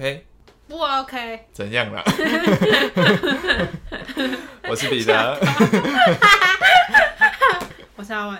[0.00, 0.24] OK？
[0.66, 1.40] 不 OK？
[1.52, 2.02] 怎样啦？
[4.66, 5.12] 我是彼得，
[7.96, 8.38] 我是阿文，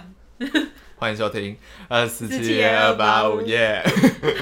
[0.96, 1.54] 欢迎收听
[1.88, 3.84] 二四七二八五耶。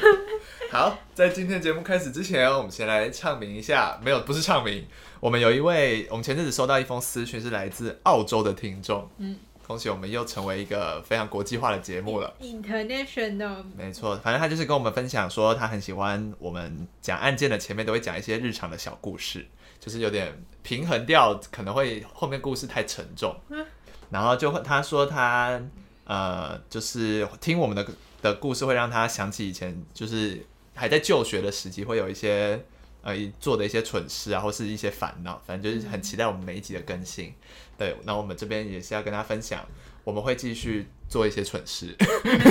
[0.71, 3.99] 好，在今天节目开始之前，我们先来唱名一下。
[4.01, 4.87] 没有，不是唱名。
[5.19, 9.11] 我们有一位，我们前阵子收到一封私讯，是来自澳洲的听众。
[9.19, 9.37] 嗯。
[9.69, 13.63] 恭喜我们又成为一个非常国际化的节目了，International。
[13.77, 19.47] 没错，反正他就是跟我们分享说，他很喜欢我们讲案件的前面都会讲一些日常的小故事，
[19.79, 23.37] 就是有点平衡掉，可能会后面故事太沉重。
[23.51, 23.63] 嗯、
[24.09, 25.61] 然后就会他说他
[26.05, 27.87] 呃，就是听我们的
[28.23, 30.43] 的故事会让他想起以前就是
[30.75, 32.59] 还在就学的时期，会有一些
[33.03, 37.27] 呃做的一些蠢事啊，或是一些烦恼，反正就是很期待我们每一集的更新。
[37.27, 37.35] 嗯
[37.79, 39.65] 对，那我们这边也是要跟大家分享，
[40.03, 41.95] 我们会继续做一些蠢事，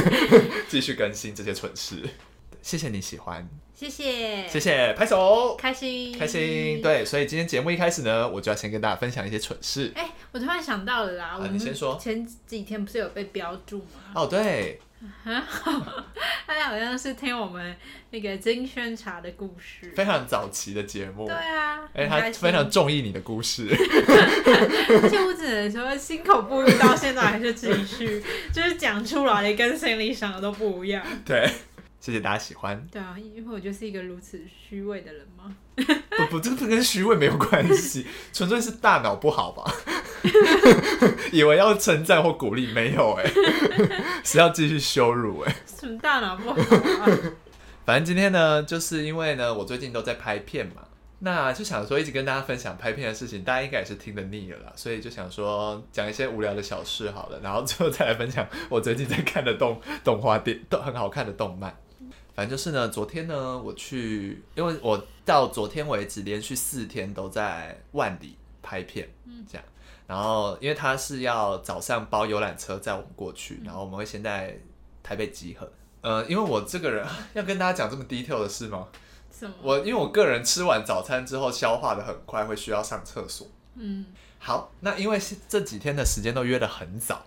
[0.69, 2.01] 继续更新这些蠢事。
[2.61, 6.81] 谢谢你喜欢，谢谢，谢谢，拍手，开心，开心。
[6.81, 9.91] 对，所以今天节目一开始呢，我就要先跟大家分享一些蠢事。
[9.95, 14.13] 哎，我突然想到了啦，啊、你先说，前几天不是有被标注吗？
[14.15, 14.79] 哦，对。
[15.25, 15.43] 啊，
[16.47, 17.75] 他好像是听我们
[18.09, 21.27] 那个金萱茶的故事，非常早期的节目。
[21.27, 23.67] 对啊，哎，他非常中意你的故事。
[23.69, 31.05] 而且我只能说，心口不一，到现在还是继续，就是讲出来跟心里想的都不一样。
[31.23, 31.47] 对。
[31.99, 32.87] 谢谢大家喜欢。
[32.91, 35.55] 对啊，因为我就是一个如此虚伪的人吗？
[35.75, 39.63] 不不，这个跟虚伪没有关系， 纯粹是大脑不好吧？
[41.31, 45.57] 以为要称赞或鼓励，没有哎、欸， 是要继续羞辱哎、欸。
[45.65, 47.05] 什么大脑不好啊？
[47.85, 50.83] 反正今天呢，就是因为呢，我最近都在拍片嘛，
[51.19, 61.75] 那就想说一直跟大家分享拍片的事情，大家应该也是听得腻了啦，所以就想说讲一些无聊的小事好了，然后最后再来分享我最近在看的动动画电都很好看的动漫。
[62.37, 69.65] 反正就是呢，昨天呢，我去，因为我到昨天为止连续四天都在万里拍片，嗯，这样，
[70.05, 74.55] 然后因为他是要早上包游览车载我们过去，然后我们会先在
[75.01, 75.67] 台北集合，
[76.01, 77.03] 呃，因为我这个人
[77.33, 78.87] 要跟大家讲这么 detail 的事吗？
[79.31, 79.55] 什么？
[79.63, 84.05] 我因为我个人吃完早餐之后消化的很快，会需要上厕所，嗯，
[84.37, 87.25] 好，那因为这几天的时间都约得很早，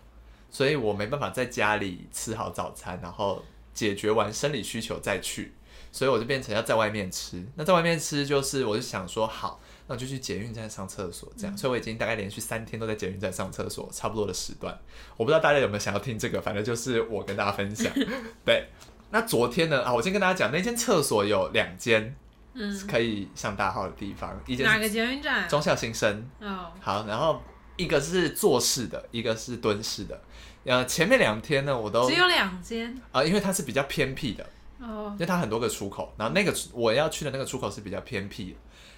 [0.53, 3.43] 所以我没办法在家里吃好早餐，然后。
[3.72, 5.54] 解决完生理需求再去，
[5.92, 7.44] 所以我就变成要在外面吃。
[7.54, 11.54] 那在外面吃就是，我就想说好，那我就去捷运站上厕所，这样。
[11.54, 14.76] 嗯、所以我已经大概连续三天都在捷运站上厕所，差不多的时段。
[15.16, 17.92] 我不知道大家有没有想要听这个，反正就是我跟大家分享。
[18.44, 18.69] 对，
[19.10, 22.14] 那昨天呢啊，我先跟大家讲，那间厕所有两间，
[22.54, 24.38] 嗯，可以上大号的地方。
[24.47, 25.48] 一间哪个捷运站？
[25.48, 26.28] 忠孝新生。
[26.41, 27.42] 哦，好，然后
[27.76, 30.20] 一个是坐式的，一个是蹲式的。
[30.65, 34.47] 呃，前面两天呢，我都只有两间啊，因为它是比较偏僻的
[34.78, 38.56] 哦，因为它很多个出口，然后那个我要去的那个出口是比较偏僻的。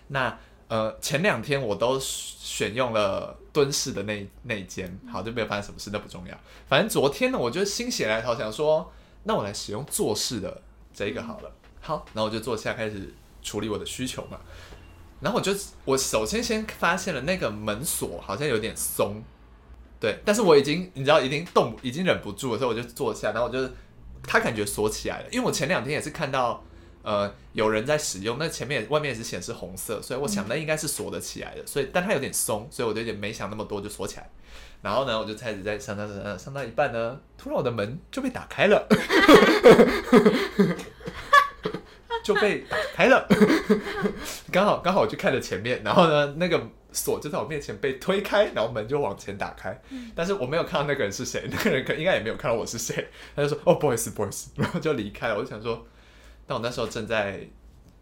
[0.09, 0.37] 那
[0.67, 6.37] 呃，前两天我都选用了蹲式的那那一间，好，就没有发生什么事，那不重要。
[6.69, 10.63] 反正昨天呢，我就心血来潮想说，那我来使用坐式的
[10.93, 11.49] 这一个好了。
[11.49, 14.41] 嗯、好，然后我就坐下开始处理我的需求嘛。
[15.21, 15.53] 然后我就
[15.85, 19.23] 我首先先发现了那个门锁好像有点松。
[20.03, 23.71] 对，但是我已经你知道，已经动，已经忍不住了，所以我就坐下，然后我就，
[24.25, 26.65] 他感觉锁起来了，因为我前两天也是看到，
[27.05, 34.29] 呃，有人在使用，那前面外面也是显示红色，所以我想那应该是锁得起来的，所以但它有点松，所以我就有点没想那么多就锁起来，
[34.83, 38.85] 然后呢，我就开始在上上上上到一半呢，突然我的门就被打开了，
[42.25, 43.25] 就被打开了，
[44.51, 46.61] 刚好刚好我就看着前面，然后呢那个。
[46.93, 55.37] 锁就在我面前被推开，然后门就往前打开，嗯、但是我没有看到那个人是谁， 那个人可应该也没有看到我是谁，他就说哦不好意思不好意思，然后就离开了。
[55.37, 55.87] 我就想说，
[56.47, 57.41] 但我那时候正在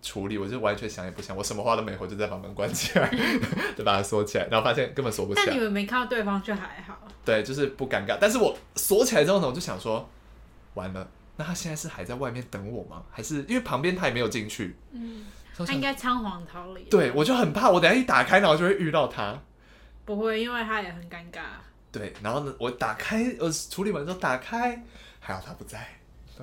[0.02, 3.10] 处理，我就完全想也不想，我什么话都没回，就在把门关起来，
[3.76, 5.46] 就把它锁起来，然后发现根本锁不起来。
[5.46, 7.06] 但你们没看到对方就还好。
[7.24, 8.16] 对，就是不尴尬。
[8.20, 10.08] 但是我锁起来之后呢，我就想说，
[10.74, 13.02] 完了，那他现在是还在外面等我吗？
[13.10, 14.76] 还是因为旁边他也没有进去？
[14.92, 15.26] 嗯。
[15.66, 16.82] 他应该仓皇逃离。
[16.84, 19.38] 对，我就很怕，我等下一打开，然后就会遇到他。
[20.04, 21.40] 不会，因为他也很尴尬。
[21.92, 24.82] 对，然后呢，我打开，我处理完之后打开，
[25.18, 25.86] 还好他不在，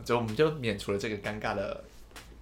[0.03, 1.83] 就我们就免除了这个尴尬的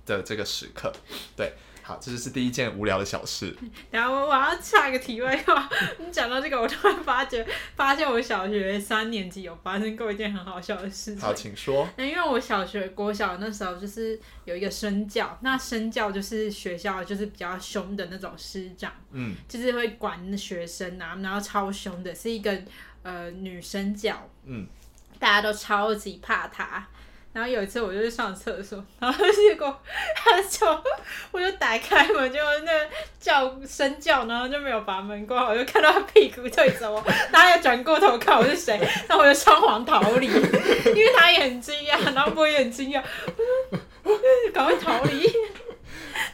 [0.05, 0.91] 的这个时刻。
[1.35, 1.53] 对。
[1.85, 3.55] 好，这就是第一件无聊的小事。
[3.91, 5.69] 然后我要插一个题外话，
[6.03, 7.45] 你讲到这个，我突然发觉，
[7.75, 11.21] 发现我小学三年级有发生过一件很好笑的事情。
[11.21, 11.87] 好，请说。
[11.97, 22.59] 那因为我小学国小那时候就是有一个身教，那身教就是学校就是比较凶的那种师长，嗯，就是会管学生啊，然后超凶的，是一个
[23.03, 24.65] 呃女生教，嗯，
[25.19, 26.87] 大家都超级怕她。
[27.35, 29.77] 然后有一次我就去上厕所，然后 结果
[30.15, 30.65] 他就
[31.31, 32.71] 我就打开门，就那
[33.19, 37.03] 叫声叫，然后就没有把门关好，我就看到他屁股对着我，
[37.33, 38.79] 然后也转过头看我是谁，
[39.09, 43.03] 然后我就仓皇逃离，因为他也很惊讶，然后我也很惊讶，
[44.03, 44.19] 我说
[44.53, 45.29] 赶快逃离。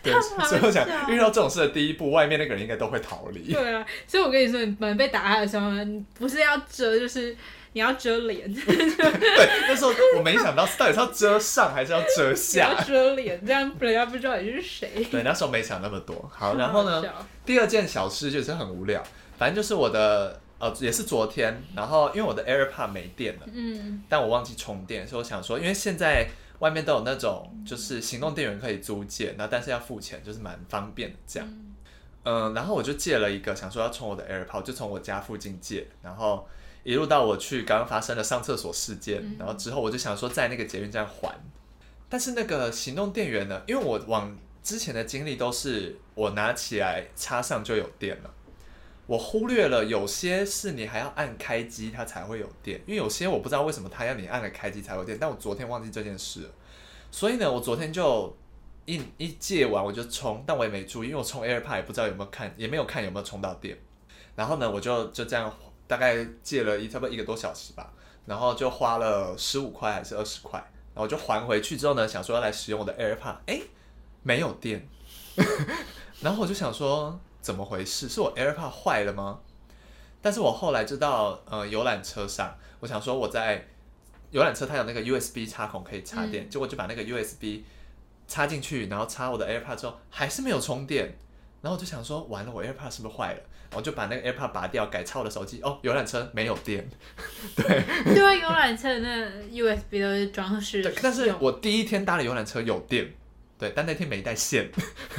[0.03, 3.53] 对，所以我想遇到这种事的第一步，外面那个人应该都会逃离。
[3.53, 7.35] 对啊，所以我跟你说，你门被打开的时候，你不是要遮，就是
[7.73, 8.51] 你要遮脸。
[8.53, 12.73] 对，那时候我没想到到底是要遮上还是要遮下。
[12.73, 15.05] 要遮脸，这样人家不知道你是谁。
[15.09, 16.29] 对，那时候没想那么多。
[16.33, 17.03] 好，然后呢，
[17.45, 19.03] 第二件小事就是很无聊，
[19.37, 26.27] 反正就是我的呃，也是昨天，然后因为我的 AirPod 没电了，嗯，但我忘记充电，所以我想说，因为现在。
[26.61, 31.49] 外面都有那种就是行动电源可以租借，那但是要付钱，就是蛮方便的这样。
[32.23, 36.47] 嗯，呃，然后我就借了一个，想说要充我的 AirPod，就从我家附近借，然后
[36.83, 41.35] 一路到我去刚刚发生的上厕所事件，然后之后我就想说在那个捷运站还，
[42.07, 48.31] 但是那个行动电源呢，因为我往之前的经历都是我拿起来插上就有电了。
[49.07, 56.49] 我忽略了有些是你还要按开机它才会有电，因为有些我不知道为什么它要你按了开机才有电，但我昨天忘记这件事了，
[57.11, 58.33] 所以呢，我昨天就
[58.85, 63.77] 一一借完我就充，但我也没注意，因为我充 AirPod 也不知道有没有看，也没有看有没有充到电，
[64.35, 65.53] 然后呢，我就就这样
[65.87, 67.91] 大概借了一差不多一个多小时吧，
[68.25, 70.57] 然后就花了十五块还是二十块，
[70.93, 73.59] 然后就还回去之后呢，想说要来使用我的 AirPod，哎，
[74.23, 74.87] 没有电，
[76.21, 77.19] 然后我就想说。
[77.41, 78.07] 怎么回事？
[78.07, 79.39] 是我 AirPod 坏了吗？
[80.21, 83.65] 但是我后来知道，呃，游览车上，我想说我在
[84.29, 87.63] 游览车它有那个 USB 插孔可以插电，嗯、结果就把那个 USB
[88.27, 91.17] 插进去，然后插我的 AirPod 之后还是没有充电，
[91.61, 93.39] 然后我就想说完了，我 AirPod 是不是坏了？
[93.73, 95.61] 我就把那个 AirPod 拔掉，改插我的手机。
[95.61, 96.87] 哦，游览车没有电，
[97.55, 97.63] 对，
[98.13, 103.11] 对啊，游览车的那 USB 都是装饰，但是我第一天搭的游览车有电。
[103.61, 104.71] 对，但那天没带线。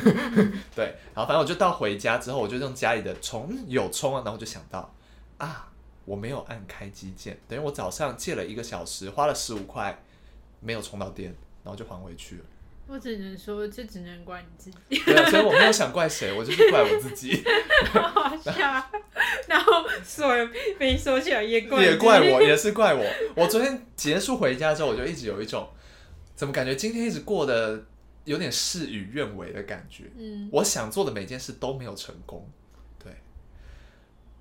[0.74, 4.92] 对，然后反正我就到回家之后，我就用家里的充，嗯，有充啊，然后我就想到
[5.38, 5.70] 啊，
[6.04, 9.96] 我没有按开机键，等于我早上借了一个小时，花了十五块，
[10.58, 12.42] 没有充到电，然后就还回去了。
[12.88, 14.98] 我只能说，这只能怪你自己。
[15.04, 17.44] 对啊，所以我没有想怪谁，我就是怪我自己。
[17.94, 18.52] 好好笑。
[19.46, 20.48] 然后所以
[20.80, 23.06] 没说起来也怪也怪我，也是怪我。
[23.36, 25.68] 我昨天结束回家之后，我就一直有一种，
[26.34, 27.84] 怎么感觉今天一直过得。
[28.24, 32.48] 有点事与愿违的感觉，嗯，我想做的每件事都没有成功，
[33.02, 33.12] 对，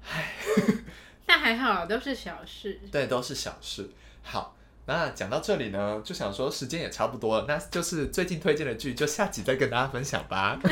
[0.08, 0.36] 唉，
[1.26, 3.90] 那还好，都是小事，对，都是小事。
[4.22, 4.56] 好，
[4.86, 10.60] 那讲到这里呢，就想说时间也差不多了，那就是最近推荐的剧，就下集再跟大家分享吧。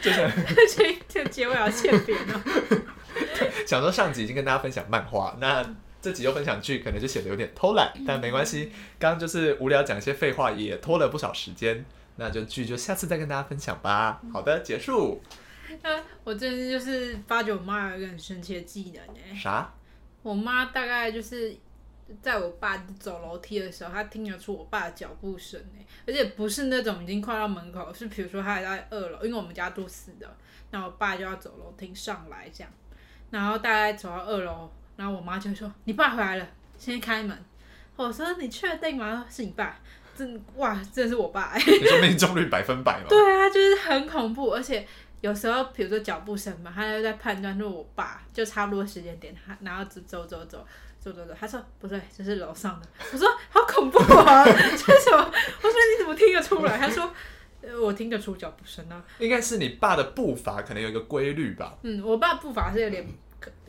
[0.00, 0.30] 就是
[0.74, 2.42] 这这结尾要欠扁了。
[3.68, 5.76] 想说上集已经跟大家分享漫画，那。
[6.04, 8.70] 这集又分享剧，可能就显得有点偷懒，但没关系。
[8.98, 11.82] 刚刚就是无聊讲一些废话，也拖了不少时间。
[12.16, 14.20] 那就剧就下次再跟大家分享吧。
[14.30, 15.22] 好的，结束。
[15.82, 19.34] 那我最近就是发觉我妈有一个很神奇的技能哎。
[19.34, 19.72] 啥？
[20.20, 21.56] 我妈大概就是
[22.20, 30.28] 在我爸走楼梯的时候，她听得出我爸的脚步声哎，而且不是那种已经快到门口，是比如说他还在二楼，因为我们家住四楼，
[30.70, 32.70] 那我爸就要走楼梯上来这样，
[33.30, 34.70] 然后大概走到二楼。
[34.96, 36.46] 然后我妈就会说：“你爸回来了，
[36.78, 37.36] 先开门。”
[37.96, 39.24] 我说：“你确定吗？
[39.30, 39.76] 是你爸？
[40.16, 43.06] 真哇，真的是我爸、欸！”你说命中率百分百吗？
[43.10, 44.86] 对啊，就是很恐怖，而且
[45.20, 50.64] 有时候比如说脚步声嘛，他就在判断，说我爸就差不多时间点，他然后走走走走
[51.00, 52.86] 走走走，他说不对，这是楼上的。
[53.12, 54.44] 我说好恐怖啊！
[54.44, 55.18] 这是什么？
[55.18, 56.78] 我说你怎么听得出来？
[56.78, 57.12] 他说
[57.82, 61.76] ：“我听得出脚步声啊。”应该是你爸的步伐可能有一个规律吧？
[61.82, 63.04] 嗯，我爸步伐是有点。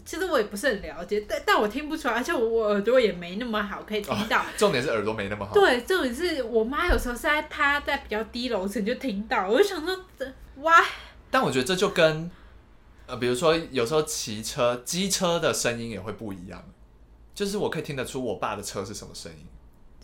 [0.06, 4.40] 其实我也不是很了解，但但我听不出来，而且我我耳朵也没那么好，可以听到。
[4.40, 5.52] 哦、重点是耳朵没那么好。
[5.52, 10.26] 对，重点是我妈有时候是在她在比较低楼层就听到，我就想说，这
[10.62, 10.86] 哇！
[11.32, 12.30] 但我觉得这就跟
[13.08, 16.64] 呃，比如说有时候骑车机车的声音也会不一样，
[17.34, 19.48] 就是我可以听得出我爸的车是什么声音，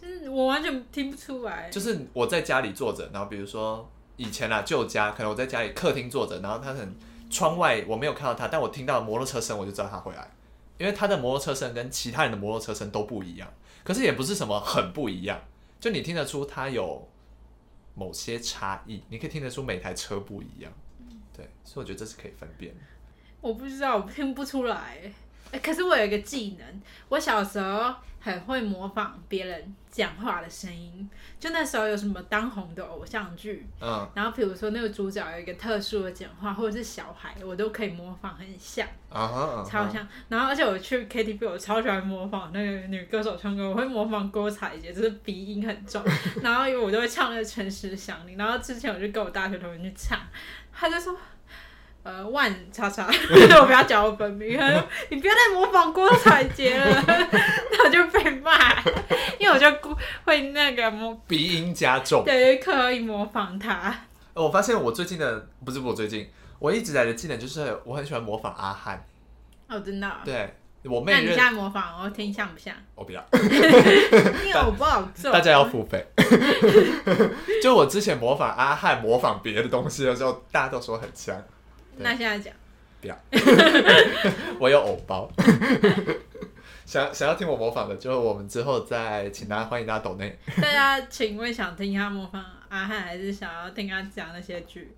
[0.02, 1.70] 就是我完全听不出来。
[1.70, 6.96] 就是我在家里坐着，然后比如说以前啊旧家，可能我在家里客厅坐着，然后他很。
[7.32, 10.30] 窗外我没有看到他，但我听到摩托车声，我就知道他回来，
[10.78, 13.52] 因为他的摩托车声跟其他人的摩托车声都不一样，
[13.84, 15.42] 可是也不是什么很不一样，
[15.80, 17.08] 就你听得出他有
[17.96, 20.72] 某些差异，你可以听得出每台车不一样，
[21.36, 22.76] 对，所以我觉得这是可以分辨。
[23.40, 25.00] 我不知道，我听不出来。
[25.52, 31.10] 欸，可是我有一个技能，我小时候很会模仿别人讲话的声音。
[31.40, 40.08] 就那时候有什么当红的偶像剧，嗯，然后比如说那个主角有一个特殊的讲话，或者是小孩，我都可以模仿很像，啊哈，啊哈，超像。
[40.30, 46.04] 然后而且我去 KTV，我超喜欢模仿那个女歌手唱歌，我会模仿郭采洁，就是鼻音很重。
[46.44, 50.20] 然后因为我都会唱那个《诚实想你》，然后之前我就跟我大学同学去唱，
[50.72, 51.18] 他就说。
[52.04, 53.06] 呃，万叉叉，
[53.62, 54.58] 我不要讲我本名。
[54.58, 58.52] 他说：“你不要再模仿郭采洁了。”那我就被骂，
[59.38, 63.96] 因为我就会那个模鼻音加重，对，可以模仿他。
[64.34, 66.28] 我发现我最近的不是我最近，
[66.58, 69.06] 我一直来的技能就是我很喜欢模仿阿汉。
[69.68, 70.12] 哦，真的？
[70.26, 70.56] 对，
[70.86, 71.12] 我妹。
[71.12, 72.74] 那你现在模仿，我听像不像？
[72.96, 75.32] 我不要，因为 我不好做。
[75.32, 76.04] 大家要付费。
[77.62, 81.40] 就我之前模仿阿汉，模仿别的东西的时候，大家都说很像。
[81.98, 82.54] 那现在讲，
[83.02, 83.18] 不要，
[84.60, 85.32] 我有偶包，
[86.86, 90.38] 想想要听我模仿的，就我们之后再请大家欢迎大家抖内。
[90.62, 94.92] 大家请问想听他模仿阿汉，还是想要听他讲那些剧？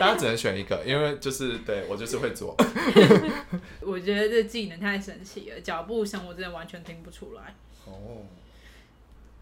[0.00, 2.56] 大家只能选一个，因为就是对我就是会做。
[3.80, 7.54] 我觉得这技能太神奇了，脚步声我真的完全听不出来。
[7.86, 8.24] 哦，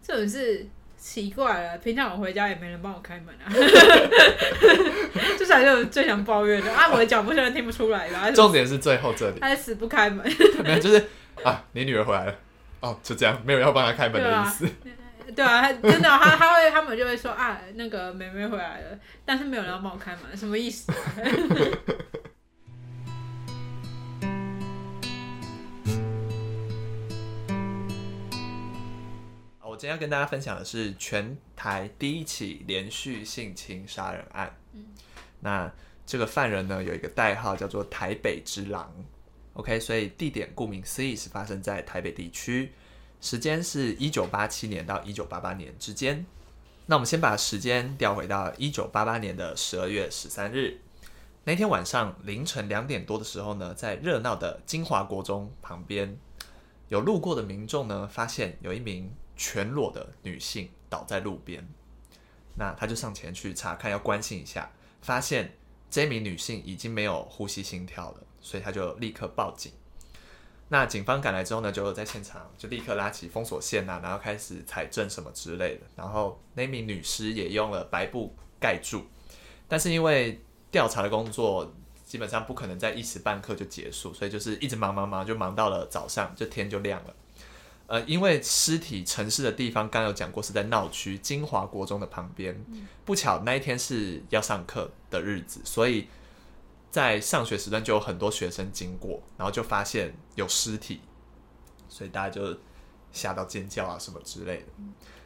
[0.01, 0.67] 这种是。
[0.97, 3.45] 奇怪了，平常我回家也没人帮我开门啊，
[5.37, 6.89] 这才是我最想抱怨的啊！
[6.91, 8.31] 我的脚步声听不出来的。
[8.33, 10.25] 重点是最后这里，他死不开门。
[10.63, 11.07] 没有，就是
[11.43, 12.35] 啊，你女儿回来了，
[12.81, 14.67] 哦，就这样，没有要帮她开门的意思。
[15.35, 20.91] 对啊，真的，他他会，他们就会说啊，那个妹妹回来了，但是没有人要帮我开门，什么意思
[29.77, 34.57] 我今天要跟大家分享的是全台第一起连续性侵杀人案。
[34.73, 34.87] 嗯，
[35.39, 35.71] 那
[36.03, 38.91] 这个犯人呢，有一个代号叫做“台北之狼”。
[39.53, 42.71] OK，所以地点顾名思义是发生在台北地区，
[43.21, 46.25] 时间是一九八七年到一九八八年之间。
[46.87, 50.81] 那我们先把时间调回到一九八八年的十二月十三日，
[51.43, 56.17] 那天晚上凌晨两点多的时候呢，在热闹的金华国中旁边，
[56.87, 59.13] 有路过的民众呢，发现有一名。
[59.37, 61.65] 全裸的女性倒在路边，
[62.55, 65.53] 那他就上前去查看，要关心一下，发现
[65.89, 69.71] 这名女性已经没有呼吸心跳了，所以他就立刻报警。
[70.69, 75.81] 那警方赶来之后呢，就在现场就立刻拉起封锁线啊，然后开始采证什么之类的。
[75.95, 79.05] 然后那名女尸也用了白布盖住，
[79.67, 87.15] 但是因为调查的工作基本上不可能在一时半刻就结束，所以就是一直忙忙忙，就忙到了早上，就天就亮了。
[87.87, 92.53] 呃，因为尸体陈尸的地方刚有讲过是在闹区金华国中的旁边，
[93.05, 96.09] 不巧那一天是要上课的日子，所以
[96.91, 100.99] 在上学时段就有很多学生经过，然后就发现有尸体，
[101.87, 102.57] 所以大家就
[103.13, 104.65] 吓到尖叫啊什么之类的。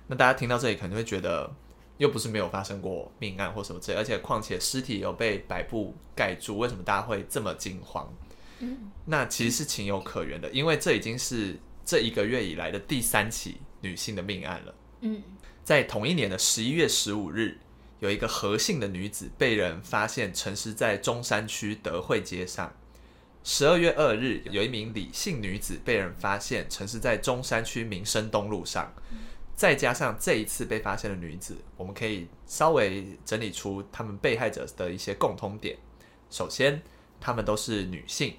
[0.05, 1.51] 那大家听到这里可能会觉得，
[1.97, 8.07] 又不是没有发生过命案或什么之类，而且况且尸体有被白布盖住，为什么大家会这么惊慌？
[9.05, 11.59] 那其实是情有可原的，因为这已经是。
[11.85, 14.75] 这一个月以来的第三起女性的命案了。
[15.01, 15.21] 嗯，
[15.63, 17.57] 在同一年的十一月十五日，
[17.99, 22.73] 有一个何姓的女子被人发现沉尸在中山区德惠街上。
[23.43, 28.93] 十二月二日，有一名李姓女子被人发现沉尸在中山区民生东路上。
[29.55, 35.77] 再加上这一次被发现的女子，我们可以稍微整理出他们被害者的一些共通点。
[36.29, 36.81] 首先，
[37.19, 38.35] 她们都是女性。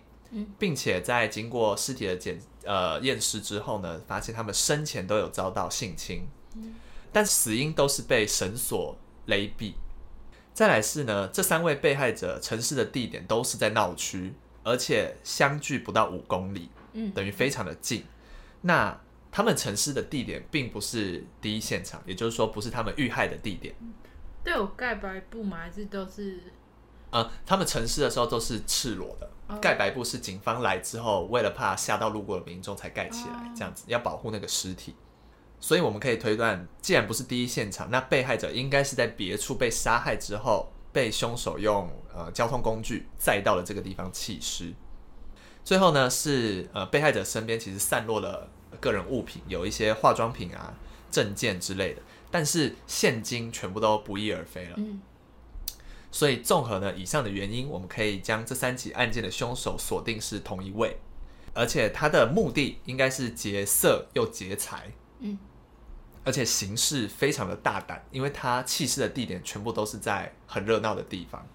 [0.59, 6.27] 并且在经过尸体的检呃验尸之后呢，发现他们生前都有遭到性侵，
[7.13, 9.75] 但死因都是被绳索勒毙。
[10.55, 16.69] 再来是呢，这三位被害者陈尸的地点都是在闹区，而且相距不到五公里，
[17.15, 18.05] 等于非常的近。
[18.61, 19.01] 那
[19.31, 23.75] 他们陈尸的地点并不是第一现场，也就是说不是他们遇害的地点。
[24.45, 25.57] 都有盖白布吗？
[25.59, 26.39] 还是都是？
[27.11, 29.31] 呃，他们陈尸的时候都是赤裸的。
[29.61, 34.95] 盖白布是警方来之后，为了怕吓到路过的民众才盖起来，这样子要保护那个尸体。
[35.61, 44.73] 所以我们可以推断，既然不是第一现场，那被害者应该是在别处被杀害之后，被凶手用呃交通工具载到了这个地方弃尸。
[45.63, 48.49] 最后呢，是呃被害者身边其实散落了
[48.81, 50.75] 个人物品，有一些化妆品啊、
[51.11, 54.75] 证件之类的，但是现金全部都不翼而飞了。
[54.79, 55.01] 嗯
[56.15, 60.99] 所以，综合呢以上的原因，我们可以将这三起案件的凶手锁定是同一位，
[61.55, 65.39] 而且他的目的应该是劫色又劫财，嗯，
[66.23, 71.47] 而且行事非常的大胆，因为他弃尸的地点全部都是在很热闹的地方，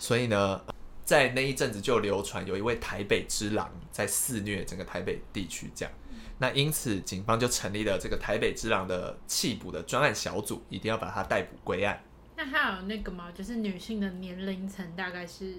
[0.00, 0.60] 所以呢，
[1.04, 5.94] 在那一阵子就流传有一位台北之狼在肆虐整个台北地区，这样。
[6.38, 12.02] 那因此警方就成立了这个台北之狼的弃捕的专案小组，一定要把他逮捕归案。
[12.36, 13.30] 那还有那个吗？
[13.34, 15.54] 就是女性的年龄层大概是？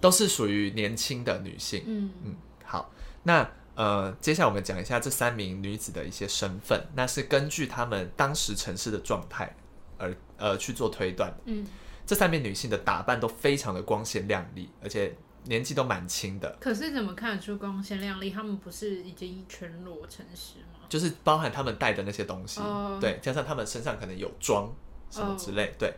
[0.00, 1.82] 都是属于年轻的女性。
[1.86, 3.48] 嗯嗯，好，那。
[3.76, 9.56] 呃，接下来我们讲一下这三名女子的一些身份，那是根据她们当时城市的状态
[9.96, 11.32] 而呃去做推断。
[11.46, 11.66] 嗯，
[12.04, 16.54] 这三名女性的打扮都非常的光鲜亮丽，而且年纪都蛮轻的。
[16.60, 18.28] 可是怎么看得出光鲜亮丽？
[18.28, 20.80] 她们不是已经全裸诚实吗？
[20.90, 24.70] 就是包含她们带的那些东西，哦、对，加上她们身上可能有妆
[25.10, 25.94] 什么之类，哦、对。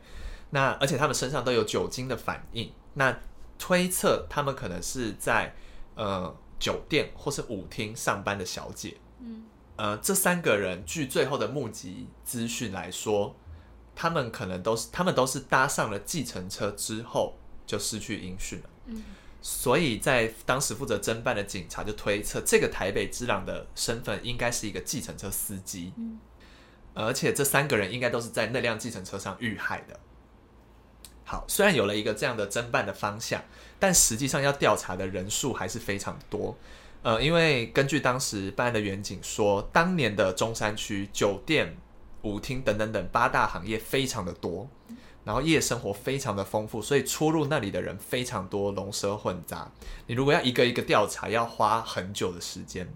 [0.50, 3.18] 那而且他们身上都有酒精的反应，那
[3.58, 5.54] 推测他们可能是在
[5.94, 6.36] 呃。
[6.62, 9.42] 酒店或是舞厅上班的小姐，嗯，
[9.74, 13.34] 呃，这三个人据最后的目击资讯来说，
[13.96, 19.02] 他们可能都是他们都是搭上了计程车之后就失去音讯了，嗯，
[19.40, 26.20] 所以在当时负责侦办的警察就推测，这个台北之狼的身份应该是一个计程车司机，嗯，
[26.94, 29.98] 而且这三个人应该都是在那辆计程车上遇害的。
[31.24, 33.42] 好，虽然有了一个这样的侦办的方向，
[33.78, 36.56] 但实际上要调查的人数还是非常多。
[37.02, 41.76] 呃，因为根据当时办案的远景说，当年的中山区酒店、
[42.22, 44.68] 舞厅等等等八大行业非常的多，
[45.24, 49.70] 然后夜生活非常的丰富，所以出入那里的人非常多，龙蛇混杂。
[50.06, 52.86] 你如果要一个一个调查，要花很久的时间。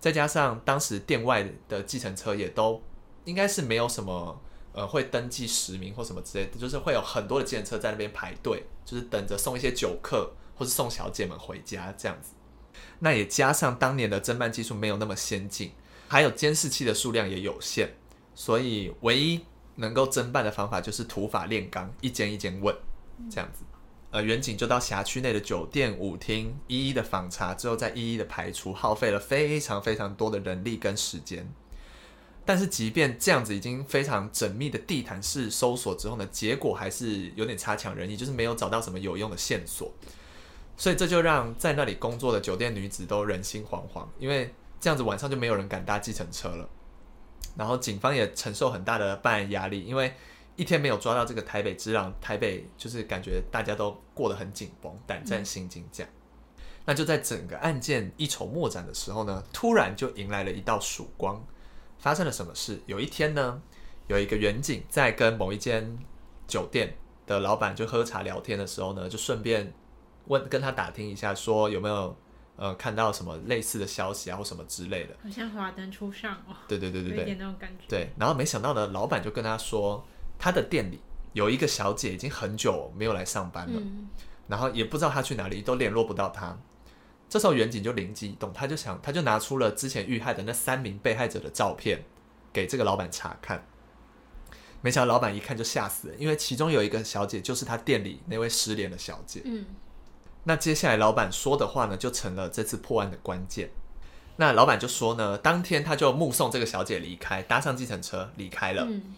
[0.00, 2.82] 再加上当时店外的计程车也都
[3.28, 4.40] 应该是没有什么。
[4.74, 12.34] 呃，会登记实名或什么之类的，就是会有很多的计程车在那边排队，就是等着送一些酒客或是送小姐们回家这样子。
[13.00, 15.72] 那也加上当年的侦办技术没有那么先进，
[16.06, 17.96] 还有监视器的数量也有限，
[18.36, 19.40] 所以唯一
[19.76, 22.72] 能够侦办的方法就是土法炼钢，一间一间问
[23.28, 23.64] 这样子。
[24.10, 31.52] 呃，员警就到辖区内的酒店、舞厅一一的访查，之后再一一的排除，耗费了非常非常多的人力跟时间。
[32.48, 39.92] 但是，即便这样子已经非常缜密的地毯式搜索之后呢，结果还是有点差强人意，就是没有找到什么有用的线索。
[40.74, 44.50] 所以这就让在那里工作的酒店女子都人心惶惶，因为
[44.80, 46.66] 这样子晚上就没有人敢搭计程车了。
[47.54, 50.14] 然后警方也承受很大的办案压力，因为
[50.56, 56.10] 一天没有抓到这个台北之狼，台北就是感觉大家都过得很紧绷，胆战心惊这样。
[56.86, 61.44] 那就在整个案件一筹莫展的时候呢，突然就迎来了一道曙光。
[61.98, 62.80] 发生了什么事？
[62.86, 63.60] 有一天呢，
[64.06, 65.98] 有一个远景在跟某一间
[66.46, 69.72] 酒店的老板就喝茶聊天的时候呢，就顺便
[70.26, 72.16] 问跟他打听一下，说有没有
[72.56, 75.14] 呃看到什么类似的消息啊，或什么之类的。
[75.22, 76.54] 好像华灯初上哦。
[76.68, 77.84] 对对对对对，有点那种感觉。
[77.88, 80.06] 对，然后没想到呢，老板就跟他说，
[80.38, 81.00] 他的店里
[81.32, 84.08] 有一个小姐已经很久没有来上班了，嗯、
[84.46, 86.56] 然后也不知道她去哪里，都联络不到她。
[87.28, 92.04] 这时候，远景就灵机一动，他就想，他就拿出了之前遇害的那三名被害者的照片，
[92.52, 93.66] 给这个老板查看。
[94.80, 99.42] 没想到老板一看就吓死了，因为其中有一个小姐就是他店里那位失联的小姐。
[99.44, 99.66] 嗯。
[100.44, 103.70] 那接下来老板说的话呢，就成了这次破案的关键。
[104.36, 108.86] 那老板就说呢，当天他就目送这个小姐离开，搭上计程车离开了。
[108.88, 109.14] 嗯。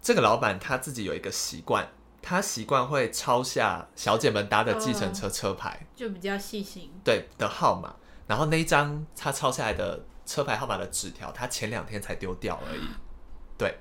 [0.00, 1.88] 这个老板他自己有一个习惯。
[2.26, 6.90] 他习惯会抄下小姐们搭的计程车车牌，哦，就比较细心。
[7.04, 7.94] 对的号码，
[8.26, 12.88] 然后那一张他抄下来的车牌号码的纸条，他前两天才丢掉而已。
[13.58, 13.78] 对，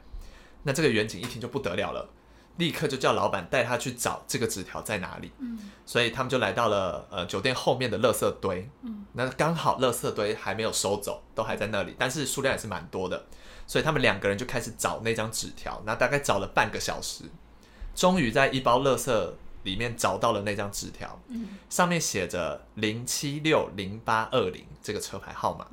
[0.63, 2.09] 那这个员警一听就不得了了，
[2.57, 5.31] 立刻就叫老板带他去找这个纸条在哪里。
[5.39, 8.69] 嗯，所以他们就来到了呃酒店后面的垃圾堆。
[8.81, 13.25] 嗯，那刚好垃圾堆还没有收走，都还在那里，但是数量也是蛮多的，
[13.65, 17.23] 所以他们两个人就开始找那张纸条，那大概找了半个小时。
[17.95, 19.31] 终于在一包垃圾
[19.63, 25.67] 里面找到了那张纸条，嗯、上面写着零七六零八二零这个车牌号码，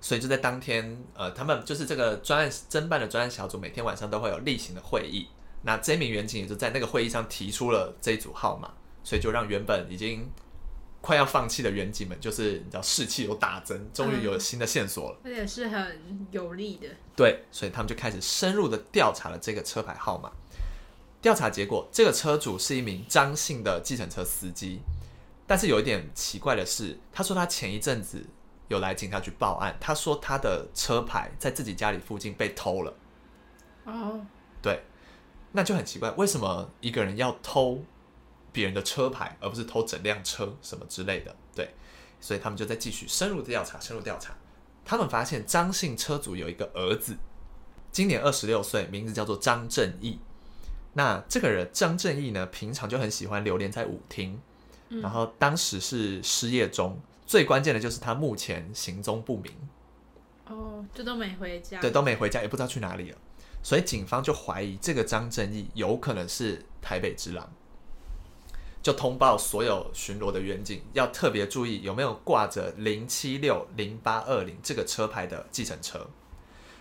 [0.00, 5.26] 所以就在当天，呃，他们就是这个专案侦办的专案小组，每天晚上都会有例行的会议。
[5.62, 8.72] 那这名员警也就在那个会议上提出了这一组号码，
[9.02, 10.30] 所以就让原本已经
[11.00, 16.86] 快要放弃的员警们，就是你知道士气有大增，终于有了新的线索了，而且是很有利的。
[17.16, 20.30] 对，所以他们就开始深入的调查了这个车牌号码。
[21.22, 24.80] 调查结果，这个车主是一名张姓的计程车司机，
[25.46, 28.24] 但是有一点奇怪的是，他说他前一阵子
[28.68, 32.94] 有来警察局报案，他说他的车牌在自己家里附近被偷了。
[33.84, 34.24] 哦，
[34.62, 34.82] 对，
[35.52, 37.84] 那就很奇怪，为什么一个人要偷
[38.50, 41.36] 别人的车牌，而不是偷整辆车什么之类的？
[41.54, 41.74] 对，
[42.18, 44.34] 所以他们就在继续深入调查，深入调查，
[44.86, 47.18] 他们发现张姓车主有一个儿子，
[47.92, 50.18] 今年二十六岁，名字叫做张正义。
[50.94, 54.40] 那这个人张正义呢，平常就很喜欢流连在舞厅，
[54.88, 59.52] 然后当时是失业中，最关键的就是他目前行踪不明。
[60.46, 61.80] 哦，这都没回家。
[61.80, 63.18] 对，都没回家，也不知道去哪里了。
[63.62, 67.52] 所以警方就怀疑这个张正义有可能是台北之狼，
[68.82, 76.04] 就通报所有巡逻的员警要特别注意有没有挂着零七六零八二零这个车牌的计程车。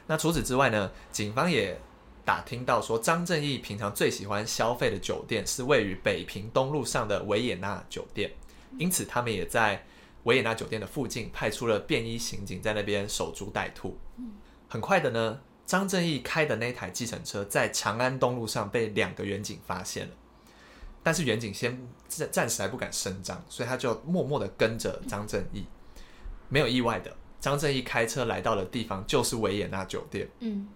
[0.08, 1.80] 那除此之外呢，警方也
[2.26, 8.32] 打听到说，张正义平常最喜欢消费的酒店是位于北平东路上的维也纳酒店，
[8.78, 9.86] 因此他们也在
[10.24, 13.98] 维也纳酒店的附近派出了便衣刑警在那边守株待兔。
[14.68, 20.14] 很快的呢，张正义开的那台计程车在长安东路上被两个远警发现了，
[21.02, 25.66] 但是远警先暂暂时还不敢声张，所以他就默默的跟着张正义，
[26.50, 27.16] 没有意外的。
[27.40, 30.28] 张正义开车来到的地方就是维也纳酒店。
[30.40, 30.68] 嗯，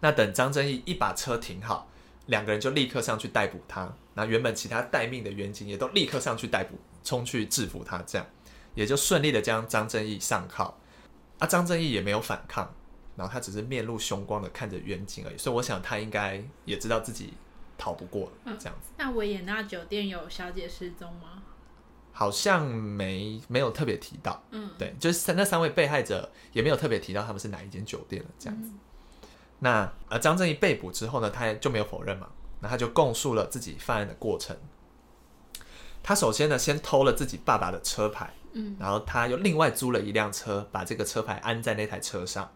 [0.00, 1.88] 那等张正义一把车停好，
[2.26, 3.92] 两个人就立刻上去逮捕他。
[4.14, 8.26] 那原本其他待命的员警也都立刻上去逮捕，冲去制服他，这样
[8.74, 10.74] 也就顺利的将张正义上铐。
[11.38, 12.74] 啊，张正义也没有反抗，
[13.16, 15.36] 然后他只是面露凶光的看着远景而已。
[15.36, 17.34] 所以我想他应该也知道自己
[17.76, 18.92] 逃不过了，嗯，这样子。
[18.96, 21.42] 那维也纳酒店有小姐失踪吗？
[22.12, 28.70] 好像没没有特别提到，嗯，对，就是那三位被害者也没有特别提到他们是哪一间酒店了，这样子。
[28.70, 28.78] 嗯、
[29.58, 32.28] 那呃，张正义被捕之后呢，他就没有否认嘛，
[32.60, 34.56] 那他就供述了自己犯案的过程。
[36.02, 42.50] 他首先呢，先偷了自己爸爸的车牌，嗯，然后他又另外租了一辆车，把这个车牌安在那台车上，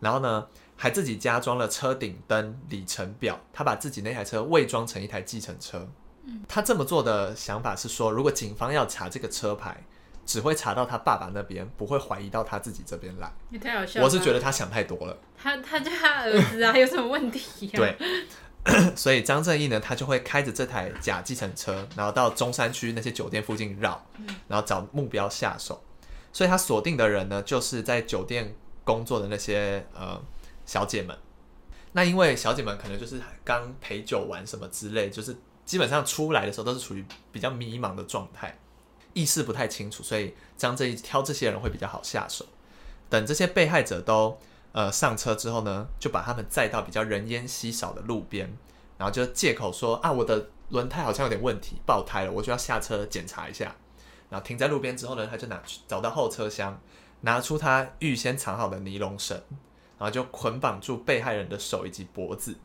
[0.00, 5.88] 然后呢，还自己加装了车顶灯、里程表，他把自己那台车伪装成一台计程车。
[6.46, 9.84] 他这么做的想法是说，如果警方要查这个车牌，
[10.24, 13.32] 只会查到他爸爸那边，不会怀疑到他自己这边来。
[13.50, 14.06] 你太好笑了。
[14.06, 15.16] 我是觉得他想太多了。
[15.36, 17.76] 他他叫他儿子啊，有什么问题啊？
[17.76, 17.96] 对。
[18.94, 24.06] 所以张正义呢，他就会开着这台假计程车，然后到中山区那些酒店附近绕，
[24.46, 25.82] 然后找目标下手。
[26.32, 28.54] 所以他锁定的人呢，就是在酒店
[28.84, 30.22] 工作的那些呃
[30.64, 31.16] 小姐们。
[31.92, 35.36] 那因为小姐们可能就是刚陪酒完什么之类，就是。
[35.64, 38.58] 基本上出来的时候都是处于比较迷茫的状态，
[39.14, 42.46] 意识不太清楚，所以张这一挑这些人会比较好下手。
[43.08, 44.38] 等这些被害者都
[44.72, 48.56] 呃上车之后呢，就把他们载到比较人烟稀少的路边，
[48.96, 53.76] 然后就借口说啊，我的轮胎好像有点问题，爆胎了，我就要下车检查一下。
[54.30, 56.80] 然后停在路边之后呢，他就拿找到后车厢，
[57.20, 59.36] 拿出他预先藏好的尼龙绳，
[59.98, 62.56] 然后就捆绑住被害人的手以及脖子。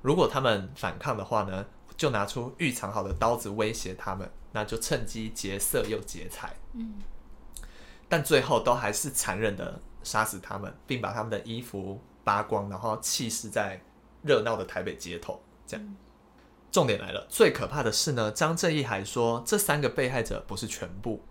[0.00, 6.54] 如果他们反抗的话呢，就拿出预藏好的刀子威胁他们，那就趁机劫色又劫财。
[6.72, 6.94] 嗯，
[8.08, 13.80] 但最后都还是残忍的杀死他们，并把他们的衣服扒光，然后弃尸在
[14.22, 15.42] 热闹的台北街头。
[15.66, 15.96] 这样，
[16.70, 21.22] 重点来了，最可怕的是呢，张正义还说这三个被害者不是全部，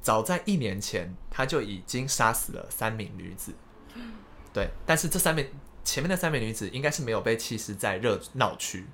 [0.00, 3.54] 早在一年前他就已经杀死了三名女子。
[4.52, 5.48] 对，但是这三名
[5.84, 8.86] 前面的三名女子应该是没有被弃尸在热闹区。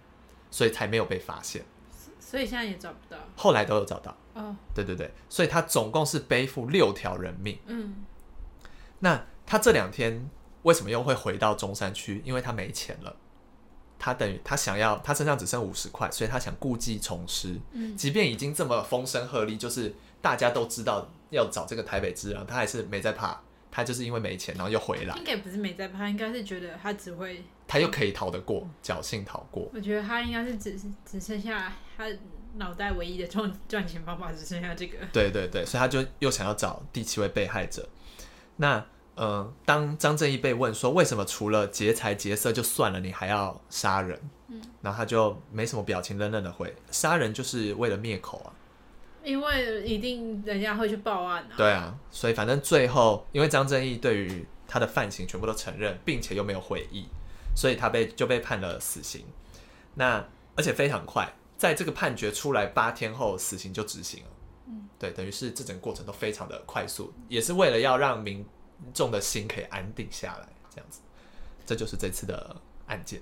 [0.54, 1.64] 所以才没有被发现，
[2.32, 3.18] 所以现在也找不到。
[3.36, 4.16] 后来都有找到。
[4.32, 7.58] 哦，对对对，所以他总共是背负六条人命。
[7.66, 7.96] 嗯，
[9.00, 10.30] 那他这两天
[10.62, 12.22] 为什么又会回到中山区？
[12.24, 13.14] 因为他没钱了。
[13.98, 17.60] 他等于他想要，他身上只剩五十块，所以他想故技重施。
[17.72, 23.38] 嗯，即便已经这么风声鹤唳，就是大家都知道要找这个台北之狼，他还是没在怕。
[23.70, 25.14] 他就是因为没钱，然后又回来。
[25.16, 27.44] 应该不是没在怕，应该是觉得他只会。
[27.72, 29.66] 他又可以逃得过，侥幸逃过。
[29.72, 32.04] 我觉得他应该是只只剩下他
[32.56, 34.98] 脑袋唯一的赚赚钱方法，只剩下这个。
[35.10, 37.88] 对对对，所以他就又想要找第七位被害者。
[38.56, 44.20] 那呃，当张正义被问说为什么除了劫财劫色就算了，你还要杀人？
[44.48, 48.52] 嗯，然后他就没什么表情，愣愣的回：杀人就是为了灭口啊。
[49.24, 51.54] 因为一定人家会去报案啊。
[51.56, 57.06] 对啊，所以反正最后，因为张正义对于他的犯行全部都承认，并且又没有悔意，
[57.54, 59.24] 所以他被就被判了死刑。
[59.94, 64.30] 那而且非常快，在这个判决出来八天后，死刑就执行了。
[64.68, 68.44] 嗯，对，等于是这整个过程都非常的快速，也是为了要让民
[68.94, 71.00] 众的心可以安定下来，这样子。
[71.64, 73.20] 这就是这次的案件。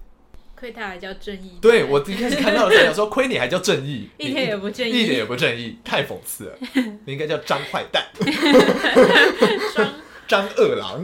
[0.57, 6.59] 亏他还叫正义，对，我一开始看到的时候想说， 亏你还叫正义，一点也不正义，一点也不正义，太讽刺了。
[7.07, 8.05] 你应该叫张坏蛋，
[9.75, 9.95] 张
[10.29, 11.03] 张二郎。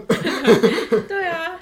[1.09, 1.59] 对啊，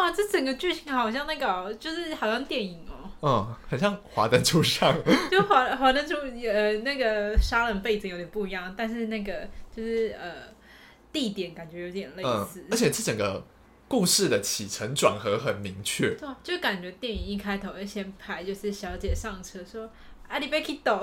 [0.00, 2.84] 哇，这整个剧情好像那个，就是好像电影
[3.20, 4.96] 哦，嗯，很像华灯初上，
[5.30, 10.32] 就华华灯初呃那个杀人背景有点不一样，但是那个就是呃
[11.12, 13.44] 地点感觉有点类似，嗯，而且这整个。
[13.90, 19.90] 故事的起承转合很明确，对，就感觉电影一开头会先拍，就是小姐上车说
[20.30, 21.00] ：“啊，你别去抖。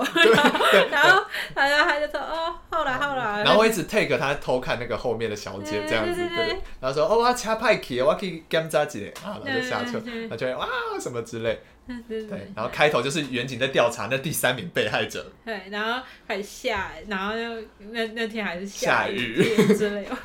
[0.90, 6.58] 然后， 然后他就说：“哦，好啦，好啦。”然后我一直 take 他偷看那个后面的小姐这样子，对对。
[6.80, 10.66] 然后说：“哦，我掐派去，我可以检查一下。”啊，然后就下车，然后就会哇
[10.98, 11.60] 什么之类。
[12.08, 15.30] 对，然后开头就是远景在调查那第三名被害者。
[15.44, 17.34] 对，然后还下，然后
[17.78, 19.42] 那那天还是下雨
[19.74, 20.10] 之类的。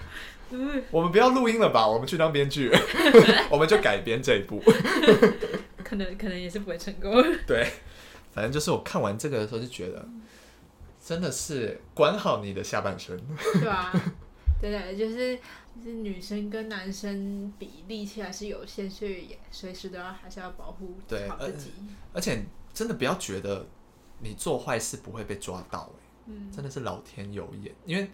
[0.91, 1.87] 我们不要录音了吧？
[1.87, 2.71] 我们去当编剧，
[3.49, 4.61] 我们就改编这一部。
[5.83, 7.11] 可能可能也是不会成功。
[7.47, 7.65] 对。
[8.33, 10.05] 反正就是我看完这个的时候就觉得，
[10.99, 13.15] 真的是管好你的下半身。
[13.61, 13.91] 对啊，
[14.59, 15.37] 对对，就是
[15.75, 20.95] 就是女生跟男生比力气还是有限，所以随时都要还是要保护
[21.29, 21.71] 好自己。
[22.11, 22.43] 而且
[22.73, 23.65] 真的不要觉得
[24.19, 25.91] 你做坏事不会被抓到，
[26.25, 28.09] 嗯，真的是老天有眼，因为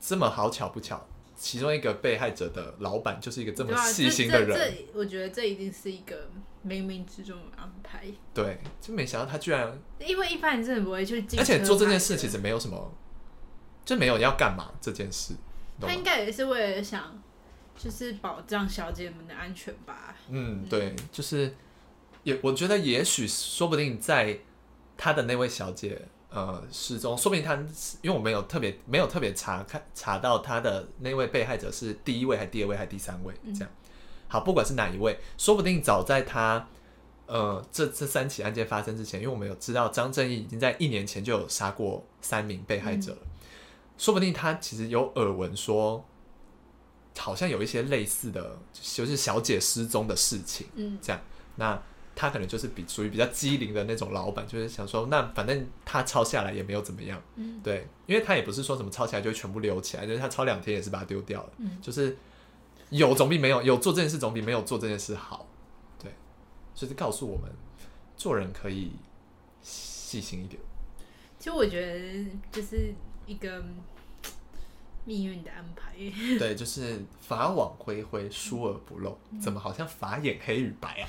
[0.00, 1.06] 这么好巧不巧，
[1.42, 4.56] 其中一个被害者的老板就是一个这么细心的人。
[4.56, 6.30] 啊、这这我觉得这一定是一个。
[6.64, 12.94] 冥冥之中的安排，对，就没想到他居然，因为一般人真的不会去，而且做这件事其实没有什么，
[13.84, 15.34] 就没有要干嘛这件事，
[15.80, 17.20] 他应该也是为了想，
[17.76, 20.14] 就是保障小姐们的安全吧。
[20.28, 21.52] 嗯，对，就是
[22.22, 24.38] 也我觉得也许说不定在
[24.96, 26.00] 他的那位小姐
[26.32, 27.54] 呃失踪，说不定他
[28.00, 33.70] 因为我没有特别没有特别查看查到他的那位被害者是第一位还是第二位还是第三位这样。
[33.70, 33.76] 嗯。
[34.28, 36.66] 好，不管是哪一位，说不定早在他，
[37.26, 43.28] 呃，这这三起案件发生之前，因为我们有知道张正义已经在一年前就有杀过三名被害者了，嗯、
[43.98, 46.02] 说不定他其实有耳闻说，
[47.18, 51.20] 好像有一些类似的，就是小姐失踪的事情，嗯，这样，
[51.56, 51.82] 那
[52.14, 62.16] 他可能就是比属于比较机灵的那种老板，就是想说，那反正他抄下来也没有怎么样，嗯，对，因为他也不是说什么抄起来就会全部留起来，就是他抄两天也是把它丢掉了，嗯，就是。
[62.90, 65.48] 有总比没有，有做这件事总比没有做这件事好，
[65.98, 66.12] 对，
[66.74, 67.50] 就是告诉我们
[68.18, 68.92] 做人可以
[69.62, 70.60] 细心一点。
[71.38, 72.92] 其实我觉得就是
[73.24, 73.64] 一个
[75.04, 75.92] 命运的安排。
[76.38, 79.18] 对，就是法网恢恢，疏而不漏。
[79.30, 81.08] 嗯、怎么好像法眼黑与白啊？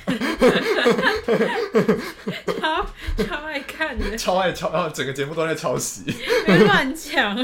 [2.60, 2.86] 超
[3.24, 6.04] 超爱看的，超爱抄，然后整个节目都在抄袭，
[6.46, 7.36] 别乱讲。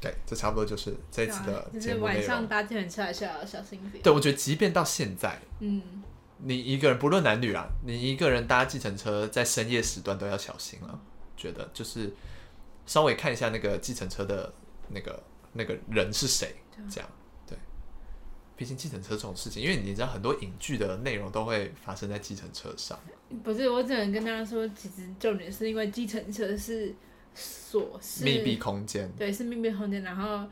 [0.00, 4.02] 对，这差不多就是这一次的节目晚上搭计程车还是要小心点。
[4.02, 5.82] 对，我觉得即便到现在，嗯，
[6.38, 10.90] 你一个人不论男女啊，你一个人搭计程车在深夜时段都要小心了。
[10.92, 11.00] 嗯、
[11.36, 12.14] 觉得就是
[12.84, 14.52] 稍微看一下那个计程车的
[14.90, 15.22] 那个
[15.54, 16.54] 那个人是谁，
[16.90, 17.10] 这样
[17.46, 17.56] 对。
[18.56, 22.98] 毕竟计程车这种事情，因为你知道很多影剧的内容都会发生在计程车上。
[23.42, 26.94] 不是，我只能跟大家说，其实重点是因为计程车是。
[27.36, 30.04] 锁是密闭空间，对，是密闭空间。
[30.04, 30.48] 然后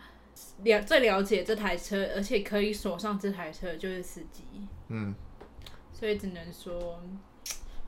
[0.65, 4.43] 了最了解这台车，而且可以锁上这台车，就是司机。
[4.89, 5.15] 嗯，
[5.93, 7.01] 所以只能说，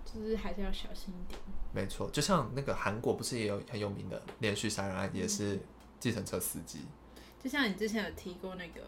[0.04, 1.40] 就是还是要小心一点。
[1.72, 5.58] 没错，就像那个韩国不是也有很有名的连续杀人案，也是
[5.98, 6.82] 计程车司机。
[7.44, 8.80] 就像你之前有提过那个。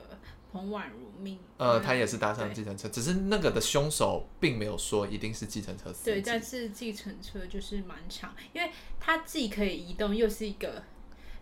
[0.52, 6.10] 彭婉如命，呃，他也是搭上计程车，只是那个的凶手并没有说一定是计程车司机。
[6.12, 10.82] 对，但是计程车就是蛮长，因为它既可以移动，又是一个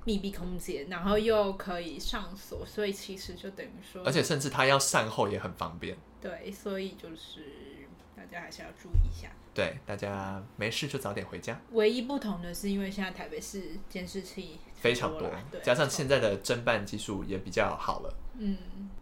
[0.05, 5.97] 密闭空间，然后又可以上锁，所以其实就等于说，而且甚至他要善后也很方便。
[6.21, 7.84] 对，所以就是
[8.17, 9.29] 大家还是要注意一下。
[9.53, 11.61] 对，大家没事就早点回家。
[11.73, 15.31] 唯一不同的是，因为现在台北市监视器非常多，
[15.63, 18.15] 加上现在的侦办技术也比较好了。
[18.37, 18.57] 嗯，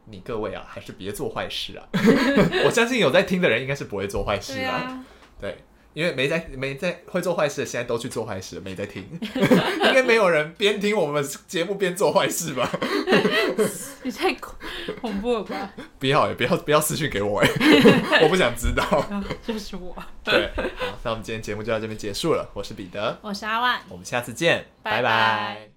[0.05, 1.89] 你各位啊，还是别做坏事啊！
[2.67, 5.03] 我相信有在听的人应该是不会做坏事啊。
[5.41, 5.65] 对，啊、对，
[5.95, 9.05] 因为没在没在会做坏事的，现在都去做坏事，没在听。
[9.21, 12.71] 应该没有人边听我们节目边做坏事吧？
[14.03, 15.73] 你太恐怖了吧？
[15.99, 17.49] 不要不要不要私讯给我哎，
[18.23, 18.85] 我不想知道。
[19.47, 19.95] 就是我。
[20.25, 22.49] 对，好，那我们今天节目就到这边结束了。
[22.55, 25.72] 我是彼得，我是阿万，我们下次见，拜拜。